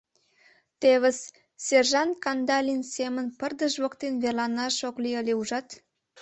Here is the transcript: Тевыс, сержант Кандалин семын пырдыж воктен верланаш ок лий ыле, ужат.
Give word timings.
Тевыс, 0.81 1.19
сержант 1.65 2.13
Кандалин 2.23 2.81
семын 2.95 3.25
пырдыж 3.39 3.73
воктен 3.83 4.13
верланаш 4.23 4.77
ок 4.89 4.95
лий 5.03 5.17
ыле, 5.21 5.33
ужат. 5.41 5.67